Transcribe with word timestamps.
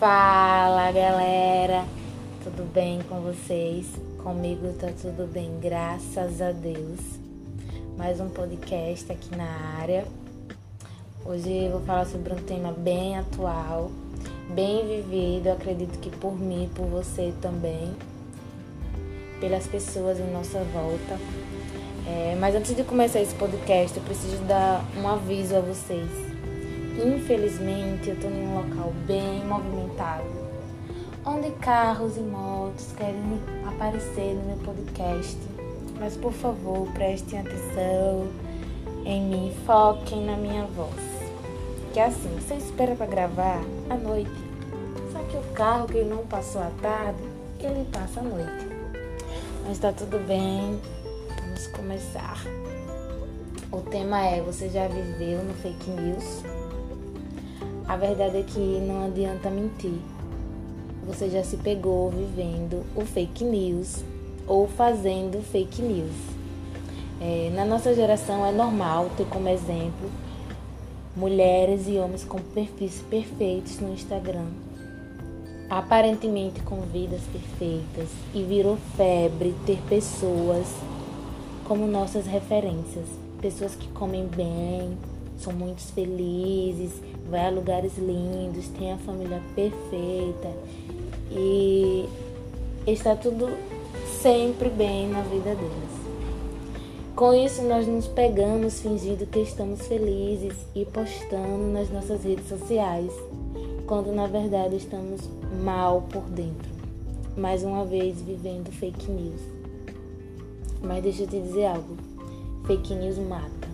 Fala 0.00 0.90
galera, 0.92 1.84
tudo 2.42 2.64
bem 2.72 3.02
com 3.06 3.20
vocês? 3.20 3.84
Comigo 4.22 4.72
tá 4.80 4.88
tudo 4.98 5.30
bem, 5.30 5.60
graças 5.60 6.40
a 6.40 6.52
Deus. 6.52 6.98
Mais 7.98 8.18
um 8.18 8.30
podcast 8.30 9.12
aqui 9.12 9.36
na 9.36 9.44
área. 9.78 10.06
Hoje 11.22 11.66
eu 11.66 11.72
vou 11.72 11.80
falar 11.82 12.06
sobre 12.06 12.32
um 12.32 12.38
tema 12.38 12.72
bem 12.72 13.18
atual, 13.18 13.90
bem 14.54 14.86
vivido, 14.88 15.50
acredito 15.50 15.98
que 15.98 16.08
por 16.08 16.34
mim, 16.34 16.70
por 16.74 16.86
você 16.86 17.34
também, 17.42 17.94
pelas 19.38 19.66
pessoas 19.66 20.18
em 20.18 20.32
nossa 20.32 20.60
volta. 20.72 21.18
É, 22.06 22.38
mas 22.40 22.54
antes 22.54 22.74
de 22.74 22.84
começar 22.84 23.20
esse 23.20 23.34
podcast, 23.34 23.98
eu 23.98 24.04
preciso 24.04 24.38
dar 24.44 24.82
um 24.96 25.06
aviso 25.06 25.54
a 25.56 25.60
vocês 25.60 26.29
Infelizmente, 27.02 28.10
eu 28.10 28.14
estou 28.14 28.30
em 28.30 28.46
um 28.46 28.56
local 28.56 28.92
bem 29.06 29.42
movimentado, 29.46 30.26
onde 31.24 31.50
carros 31.52 32.18
e 32.18 32.20
motos 32.20 32.92
querem 32.94 33.40
aparecer 33.66 34.34
no 34.34 34.48
meu 34.48 34.58
podcast. 34.58 35.38
Mas 35.98 36.14
por 36.18 36.32
favor, 36.32 36.86
prestem 36.92 37.40
atenção 37.40 38.28
em 39.06 39.22
mim, 39.22 39.56
foquem 39.64 40.26
na 40.26 40.36
minha 40.36 40.66
voz. 40.66 41.00
Que 41.94 42.00
é 42.00 42.04
assim, 42.04 42.38
você 42.38 42.54
espera 42.56 42.94
para 42.94 43.06
gravar 43.06 43.62
à 43.88 43.94
noite. 43.94 44.30
Só 45.10 45.20
que 45.20 45.38
o 45.38 45.52
carro 45.54 45.86
que 45.86 46.04
não 46.04 46.26
passou 46.26 46.60
à 46.60 46.70
tarde, 46.82 47.22
ele 47.60 47.86
passa 47.90 48.20
à 48.20 48.22
noite. 48.22 48.68
Mas 49.62 49.72
está 49.72 49.90
tudo 49.90 50.18
bem, 50.26 50.78
vamos 51.40 51.66
começar. 51.68 52.44
O 53.72 53.80
tema 53.80 54.22
é: 54.22 54.42
você 54.42 54.68
já 54.68 54.86
viveu 54.86 55.42
no 55.42 55.54
fake 55.54 55.90
news? 55.90 56.59
A 57.90 57.96
verdade 57.96 58.36
é 58.36 58.42
que 58.44 58.60
não 58.60 59.06
adianta 59.06 59.50
mentir. 59.50 59.98
Você 61.08 61.28
já 61.28 61.42
se 61.42 61.56
pegou 61.56 62.08
vivendo 62.08 62.86
o 62.94 63.04
fake 63.04 63.42
news 63.42 64.04
ou 64.46 64.68
fazendo 64.68 65.42
fake 65.42 65.82
news. 65.82 66.14
É, 67.20 67.50
na 67.52 67.64
nossa 67.64 67.92
geração 67.92 68.46
é 68.46 68.52
normal 68.52 69.10
ter 69.16 69.26
como 69.26 69.48
exemplo 69.48 70.08
mulheres 71.16 71.88
e 71.88 71.98
homens 71.98 72.22
com 72.22 72.38
perfis 72.38 73.02
perfeitos 73.10 73.80
no 73.80 73.92
Instagram, 73.92 74.46
aparentemente 75.68 76.62
com 76.62 76.82
vidas 76.82 77.22
perfeitas, 77.32 78.08
e 78.32 78.44
virou 78.44 78.78
febre 78.96 79.52
ter 79.66 79.78
pessoas 79.88 80.68
como 81.64 81.88
nossas 81.88 82.24
referências, 82.24 83.08
pessoas 83.42 83.74
que 83.74 83.88
comem 83.88 84.28
bem, 84.28 84.96
são 85.40 85.52
muito 85.52 85.80
felizes, 85.92 86.92
vai 87.28 87.46
a 87.46 87.50
lugares 87.50 87.96
lindos, 87.98 88.68
tem 88.68 88.92
a 88.92 88.98
família 88.98 89.40
perfeita 89.54 90.50
e 91.30 92.08
está 92.86 93.14
tudo 93.14 93.48
sempre 94.20 94.68
bem 94.68 95.08
na 95.08 95.22
vida 95.22 95.54
deles. 95.54 96.00
Com 97.14 97.34
isso, 97.34 97.62
nós 97.62 97.86
nos 97.86 98.06
pegamos 98.06 98.80
fingindo 98.80 99.26
que 99.26 99.40
estamos 99.40 99.86
felizes 99.86 100.54
e 100.74 100.84
postando 100.84 101.72
nas 101.72 101.90
nossas 101.90 102.24
redes 102.24 102.48
sociais, 102.48 103.12
quando 103.86 104.12
na 104.12 104.26
verdade 104.26 104.76
estamos 104.76 105.20
mal 105.62 106.02
por 106.10 106.22
dentro. 106.22 106.70
Mais 107.36 107.62
uma 107.62 107.84
vez 107.84 108.20
vivendo 108.22 108.72
fake 108.72 109.10
news. 109.10 109.40
Mas 110.82 111.02
deixa 111.02 111.22
eu 111.24 111.28
te 111.28 111.40
dizer 111.40 111.66
algo: 111.66 111.96
fake 112.66 112.94
news 112.94 113.18
mata 113.18 113.69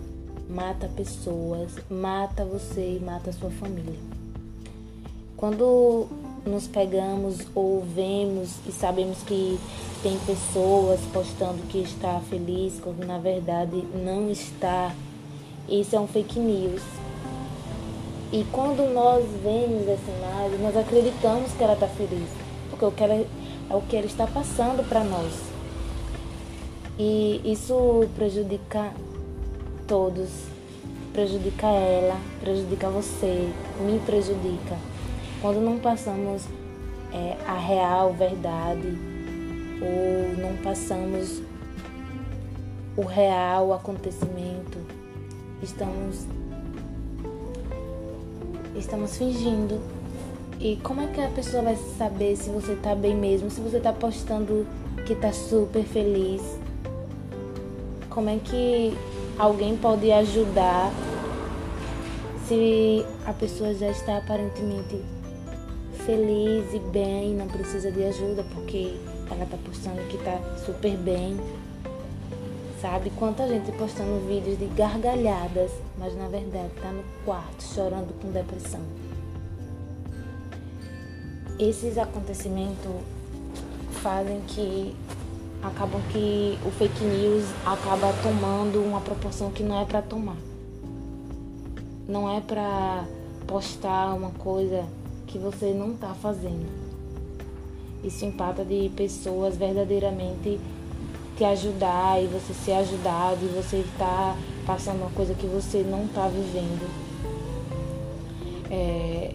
mata 0.49 0.89
pessoas, 0.95 1.71
mata 1.89 2.45
você 2.45 2.97
e 2.97 3.03
mata 3.03 3.31
sua 3.31 3.49
família. 3.49 3.99
Quando 5.35 6.07
nos 6.45 6.67
pegamos 6.67 7.45
ou 7.53 7.81
vemos 7.81 8.55
e 8.67 8.71
sabemos 8.71 9.19
que 9.23 9.59
tem 10.01 10.17
pessoas 10.19 10.99
postando 11.11 11.61
que 11.63 11.79
está 11.79 12.19
feliz 12.29 12.79
quando 12.81 13.05
na 13.05 13.17
verdade 13.17 13.83
não 13.93 14.29
está, 14.29 14.95
isso 15.67 15.95
é 15.95 15.99
um 15.99 16.07
fake 16.07 16.39
news. 16.39 16.81
E 18.31 18.45
quando 18.51 18.91
nós 18.93 19.25
vemos 19.43 19.87
essa 19.87 20.11
imagem, 20.11 20.59
nós 20.59 20.75
acreditamos 20.75 21.51
que 21.51 21.63
ela 21.63 21.73
está 21.73 21.87
feliz, 21.87 22.29
porque 22.69 22.85
o 22.85 22.91
que 22.91 23.03
ela, 23.03 23.13
é 23.13 23.75
o 23.75 23.81
que 23.81 23.95
ela 23.95 24.05
está 24.05 24.27
passando 24.27 24.87
para 24.87 25.03
nós. 25.03 25.33
E 26.99 27.41
isso 27.45 28.07
prejudica 28.15 28.91
todos. 29.87 30.29
Prejudica 31.13 31.65
ela, 31.65 32.19
prejudica 32.41 32.89
você, 32.89 33.49
me 33.79 33.99
prejudica. 33.99 34.77
Quando 35.41 35.59
não 35.59 35.79
passamos 35.79 36.43
é, 37.11 37.37
a 37.47 37.57
real 37.57 38.13
verdade 38.13 38.97
ou 39.81 40.37
não 40.37 40.57
passamos 40.57 41.41
o 42.95 43.01
real 43.01 43.73
acontecimento, 43.73 44.77
estamos 45.63 46.25
estamos 48.75 49.17
fingindo. 49.17 49.79
E 50.59 50.75
como 50.77 51.01
é 51.01 51.07
que 51.07 51.21
a 51.21 51.29
pessoa 51.29 51.63
vai 51.63 51.75
saber 51.97 52.35
se 52.35 52.49
você 52.49 52.75
tá 52.75 52.95
bem 52.95 53.15
mesmo, 53.15 53.49
se 53.49 53.61
você 53.61 53.79
tá 53.79 53.93
postando 53.93 54.67
que 55.05 55.15
tá 55.15 55.31
super 55.31 55.83
feliz? 55.83 56.41
Como 58.09 58.29
é 58.29 58.37
que 58.37 58.97
alguém 59.37 59.77
pode 59.77 60.11
ajudar 60.11 60.91
se 62.47 63.05
a 63.25 63.33
pessoa 63.33 63.73
já 63.73 63.89
está 63.89 64.17
aparentemente 64.17 65.03
feliz 66.05 66.73
e 66.73 66.79
bem, 66.79 67.35
não 67.35 67.47
precisa 67.47 67.91
de 67.91 68.03
ajuda 68.03 68.43
porque 68.53 68.97
ela 69.29 69.43
está 69.43 69.57
postando 69.57 70.01
que 70.07 70.15
está 70.15 70.39
super 70.65 70.95
bem. 70.97 71.37
Sabe 72.81 73.09
quanta 73.11 73.47
gente 73.47 73.71
postando 73.73 74.25
vídeos 74.27 74.57
de 74.57 74.67
gargalhadas, 74.67 75.71
mas 75.97 76.15
na 76.15 76.27
verdade 76.27 76.69
está 76.75 76.91
no 76.91 77.03
quarto 77.25 77.61
chorando 77.63 78.13
com 78.21 78.31
depressão. 78.31 78.81
Esses 81.59 81.97
acontecimentos 81.97 82.91
fazem 84.01 84.39
que 84.47 84.95
acabam 85.61 86.01
que 86.11 86.57
o 86.65 86.71
fake 86.71 87.03
news 87.03 87.45
acaba 87.65 88.13
tomando 88.21 88.83
uma 88.83 89.01
proporção 89.01 89.51
que 89.51 89.63
não 89.63 89.81
é 89.81 89.85
para 89.85 90.01
tomar. 90.01 90.37
Não 92.07 92.29
é 92.29 92.39
para 92.39 93.05
postar 93.45 94.13
uma 94.13 94.31
coisa 94.31 94.85
que 95.25 95.37
você 95.37 95.73
não 95.73 95.93
está 95.93 96.13
fazendo. 96.13 96.67
Isso 98.03 98.23
empata 98.25 98.63
de 98.63 98.89
pessoas 98.95 99.57
verdadeiramente 99.57 100.59
te 101.35 101.43
ajudar 101.43 102.21
e 102.21 102.27
você 102.27 102.53
ser 102.53 102.73
ajudado 102.73 103.39
e 103.43 103.47
você 103.47 103.77
estar 103.77 104.33
tá 104.33 104.37
passando 104.65 105.01
uma 105.01 105.11
coisa 105.11 105.33
que 105.33 105.45
você 105.45 105.83
não 105.83 106.05
está 106.05 106.27
vivendo. 106.27 106.89
É, 108.69 109.33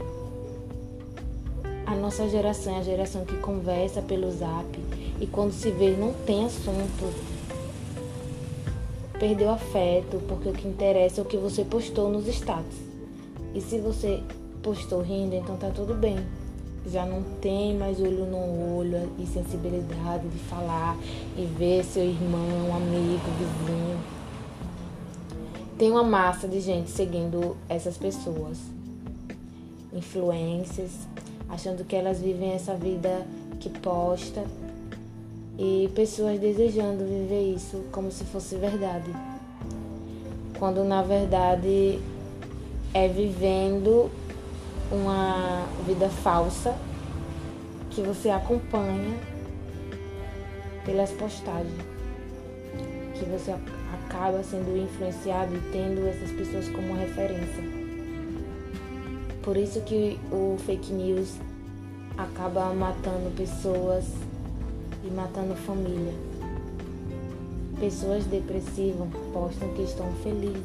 a 1.87 1.94
nossa 1.94 2.28
geração 2.28 2.77
é 2.77 2.78
a 2.78 2.82
geração 2.82 3.25
que 3.25 3.37
conversa 3.37 4.00
pelo 4.03 4.31
zap 4.31 4.78
e 5.22 5.27
quando 5.28 5.53
se 5.53 5.71
vê 5.71 5.93
não 5.93 6.12
tem 6.12 6.44
assunto. 6.44 7.15
Perdeu 9.21 9.50
afeto, 9.50 10.21
porque 10.27 10.49
o 10.49 10.53
que 10.53 10.66
interessa 10.66 11.21
é 11.21 11.22
o 11.22 11.25
que 11.25 11.37
você 11.37 11.65
postou 11.65 12.10
nos 12.10 12.27
status. 12.27 12.77
E 13.55 13.61
se 13.61 13.78
você 13.78 14.21
postou 14.65 15.00
rindo, 15.00 15.37
então 15.37 15.56
tá 15.56 15.71
tudo 15.71 15.94
bem. 15.94 16.19
Já 16.88 17.06
não 17.06 17.22
tem 17.41 17.78
mais 17.78 18.00
olho 18.00 18.26
no 18.26 18.79
olho 18.79 19.08
e 19.17 19.25
sensibilidade 19.26 20.29
de 20.29 20.38
falar 20.41 20.99
e 21.38 21.44
ver 21.44 21.85
seu 21.85 22.02
irmão, 22.02 22.75
amigo, 22.75 23.23
vizinho. 23.38 24.00
Tem 25.79 25.88
uma 25.93 26.02
massa 26.02 26.49
de 26.49 26.61
gente 26.61 26.91
seguindo 26.91 27.56
essas 27.69 27.97
pessoas, 27.97 28.58
influências, 29.93 30.91
achando 31.49 31.85
que 31.85 31.94
elas 31.94 32.20
vivem 32.20 32.50
essa 32.50 32.75
vida 32.75 33.25
que 33.61 33.70
posta 33.70 34.44
e 35.58 35.90
pessoas 35.94 36.38
desejando 36.38 37.04
viver 37.04 37.54
isso 37.54 37.84
como 37.93 38.10
se 38.10 38.25
fosse 38.25 38.56
verdade, 38.56 39.12
quando 40.58 40.84
na 40.84 41.02
verdade 41.02 42.00
é 42.94 43.08
vivendo 43.08 44.10
uma 44.90 45.66
vida 45.87 46.08
falsa 46.08 46.76
que 47.90 48.00
você 48.02 48.31
acompanha 48.31 49.19
pelas 50.84 51.10
postagens, 51.10 51.72
que 53.14 53.25
você 53.26 53.54
acaba 53.93 54.43
sendo 54.43 54.76
influenciado 54.76 55.54
e 55.54 55.60
tendo 55.72 56.06
essas 56.06 56.31
pessoas 56.32 56.69
como 56.69 56.94
referência. 56.94 57.62
Por 59.43 59.56
isso 59.56 59.81
que 59.82 60.19
o 60.31 60.56
fake 60.64 60.93
news 60.93 61.37
acaba 62.16 62.72
matando 62.72 63.34
pessoas 63.37 64.04
e 65.04 65.10
matando 65.10 65.54
família. 65.54 66.12
Pessoas 67.78 68.25
depressivas 68.26 69.08
postam 69.32 69.69
que 69.70 69.82
estão 69.82 70.12
felizes. 70.22 70.62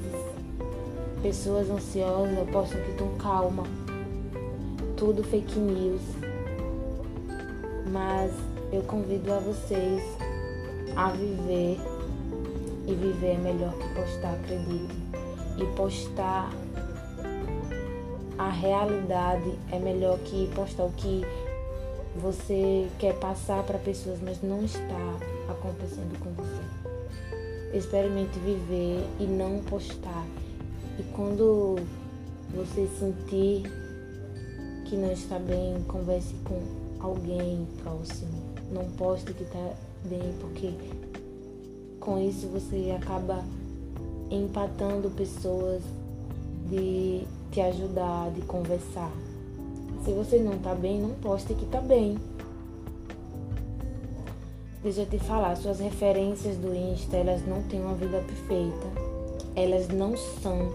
Pessoas 1.21 1.69
ansiosas 1.69 2.49
postam 2.51 2.81
que 2.81 2.91
estão 2.91 3.09
calma. 3.17 3.63
tudo 4.95 5.23
fake 5.23 5.59
news. 5.59 6.01
Mas 7.91 8.31
eu 8.71 8.81
convido 8.83 9.33
a 9.33 9.39
vocês 9.39 10.03
a 10.95 11.09
viver 11.09 11.79
e 12.87 12.93
viver 12.93 13.33
é 13.33 13.37
melhor 13.37 13.73
que 13.73 13.87
postar, 13.95 14.33
acredite. 14.33 14.95
E 15.57 15.65
postar 15.75 16.51
a 18.37 18.49
realidade 18.49 19.51
é 19.71 19.79
melhor 19.79 20.19
que 20.19 20.49
postar 20.53 20.83
o 20.83 20.91
que 20.91 21.25
você 22.21 22.87
quer 22.99 23.13
passar 23.15 23.63
para 23.63 23.77
pessoas, 23.77 24.19
mas 24.21 24.41
não 24.41 24.63
está 24.63 25.17
acontecendo 25.49 26.17
com 26.19 26.31
você. 26.31 27.77
Experimente 27.77 28.37
viver 28.39 29.03
e 29.19 29.23
não 29.25 29.59
postar. 29.59 30.25
E 30.99 31.03
quando 31.13 31.75
você 32.53 32.87
sentir 32.99 33.63
que 34.85 34.95
não 34.95 35.11
está 35.11 35.37
bem, 35.37 35.83
converse 35.87 36.33
com 36.45 36.61
alguém 36.99 37.67
próximo. 37.83 38.31
Não 38.71 38.85
poste 38.91 39.33
que 39.33 39.43
está 39.43 39.73
bem, 40.05 40.33
porque 40.39 40.73
com 41.99 42.19
isso 42.19 42.47
você 42.47 42.95
acaba 42.97 43.43
empatando 44.31 45.09
pessoas 45.09 45.81
de 46.69 47.23
te 47.51 47.61
ajudar, 47.61 48.31
de 48.31 48.41
conversar. 48.41 49.11
Se 50.07 50.13
você 50.13 50.37
não 50.39 50.57
tá 50.59 50.73
bem, 50.73 51.01
não 51.01 51.09
poste 51.15 51.53
que 51.53 51.65
tá 51.65 51.81
bem. 51.81 52.17
Deixa 54.81 55.01
eu 55.01 55.05
te 55.05 55.19
falar, 55.19 55.57
suas 55.57 55.81
referências 55.81 56.55
do 56.55 56.73
Insta, 56.73 57.17
elas 57.17 57.45
não 57.45 57.61
têm 57.63 57.81
uma 57.81 57.93
vida 57.93 58.23
perfeita. 58.25 58.87
Elas 59.53 59.89
não 59.89 60.15
são, 60.15 60.71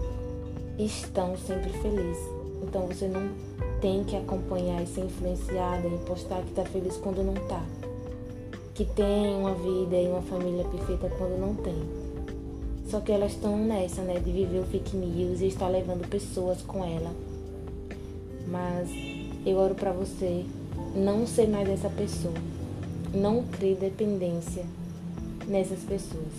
estão 0.77 1.35
sempre 1.35 1.71
felizes. 1.79 2.23
Então 2.61 2.85
você 2.85 3.07
não 3.07 3.27
tem 3.81 4.03
que 4.03 4.15
acompanhar 4.15 4.83
e 4.83 4.85
ser 4.85 5.01
influenciada 5.01 5.87
e 5.87 5.97
postar 6.05 6.43
que 6.43 6.51
tá 6.51 6.63
feliz 6.65 6.95
quando 6.97 7.23
não 7.23 7.33
tá. 7.47 7.65
Que 8.75 8.85
tem 8.85 9.35
uma 9.35 9.55
vida 9.55 9.95
e 9.95 10.09
uma 10.09 10.21
família 10.21 10.63
perfeita 10.65 11.09
quando 11.17 11.39
não 11.39 11.55
tem. 11.55 11.83
Só 12.87 12.99
que 12.99 13.11
elas 13.11 13.31
estão 13.31 13.57
nessa, 13.57 14.03
né, 14.03 14.19
de 14.19 14.31
viver 14.31 14.59
o 14.59 14.65
fake 14.65 14.95
news 14.95 15.41
e 15.41 15.47
estar 15.47 15.69
levando 15.69 16.07
pessoas 16.07 16.61
com 16.61 16.85
ela. 16.85 17.11
Mas 18.45 19.12
eu 19.45 19.57
oro 19.57 19.75
para 19.75 19.91
você 19.91 20.45
não 20.95 21.25
ser 21.27 21.47
mais 21.47 21.69
essa 21.69 21.89
pessoa. 21.89 22.33
Não 23.13 23.43
crie 23.43 23.75
dependência 23.75 24.65
nessas 25.47 25.79
pessoas. 25.79 26.33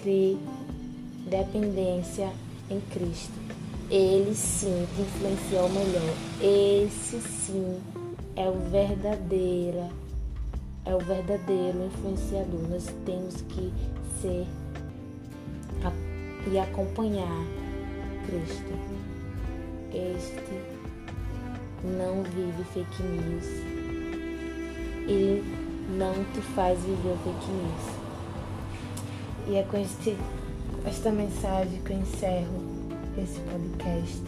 Crie 0.00 0.38
dependência 1.28 2.30
em 2.70 2.80
Cristo. 2.92 3.38
Ele 3.90 4.34
sim 4.34 4.86
te 4.94 5.02
influencia 5.02 5.60
ao 5.60 5.68
melhor. 5.68 6.14
Esse 6.40 7.20
sim 7.20 7.78
é 8.36 8.48
o 8.48 8.54
verdadeiro, 8.70 9.90
é 10.84 10.94
o 10.94 10.98
verdadeiro 10.98 11.86
influenciador. 11.86 12.68
Nós 12.68 12.86
temos 13.04 13.42
que 13.42 13.72
ser 14.22 14.46
e 16.50 16.58
acompanhar 16.58 17.46
Cristo. 18.26 18.72
Este 19.92 20.79
não 21.84 22.22
vive 22.22 22.64
fake 22.72 23.02
news. 23.02 23.46
Ele 25.08 25.44
não 25.96 26.12
te 26.32 26.40
faz 26.54 26.78
viver 26.80 27.16
fake 27.24 27.50
news. 27.50 28.00
E 29.48 29.56
é 29.56 29.62
com 29.62 29.78
este, 29.78 30.16
esta 30.86 31.10
mensagem 31.10 31.80
que 31.84 31.92
eu 31.92 31.98
encerro 31.98 32.62
esse 33.18 33.40
podcast. 33.40 34.22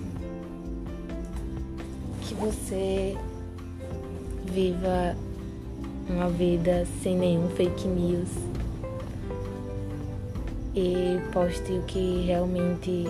Que 2.23 2.35
você 2.35 3.17
viva 4.47 5.17
uma 6.09 6.29
vida 6.29 6.87
sem 7.03 7.17
nenhum 7.17 7.49
fake 7.51 7.87
news 7.87 8.29
e 10.75 11.21
poste 11.33 11.73
o 11.73 11.83
que 11.83 12.25
realmente 12.27 13.07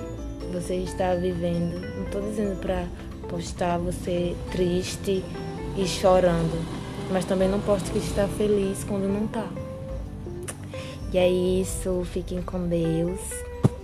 você 0.52 0.76
está 0.76 1.14
vivendo. 1.14 1.80
Não 1.96 2.04
estou 2.04 2.20
dizendo 2.22 2.60
para 2.60 2.86
postar 3.32 3.78
você 3.78 4.36
triste 4.50 5.24
e 5.74 5.86
chorando. 5.86 6.62
Mas 7.10 7.24
também 7.24 7.48
não 7.48 7.60
posto 7.60 7.90
que 7.90 7.98
está 7.98 8.28
feliz 8.28 8.84
quando 8.84 9.08
não 9.08 9.26
tá. 9.26 9.48
E 11.12 11.16
é 11.18 11.28
isso, 11.28 12.06
fiquem 12.12 12.42
com 12.42 12.68
Deus 12.68 13.20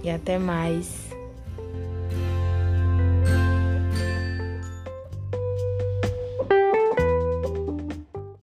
e 0.04 0.10
até 0.10 0.38
mais. 0.38 1.07